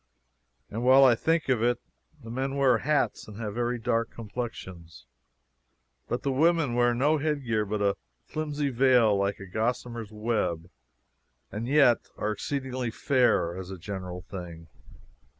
[0.71, 1.79] And while I think of it
[2.23, 5.05] the men wear hats and have very dark complexions,
[6.07, 10.71] but the women wear no headgear but a flimsy veil like a gossamer's web,
[11.51, 14.69] and yet are exceedingly fair as a general thing.